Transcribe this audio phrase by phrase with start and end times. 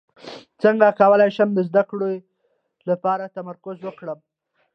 [0.63, 2.15] څنګه کولی شم د زده کړې
[2.89, 4.19] لپاره تمرکز وکړم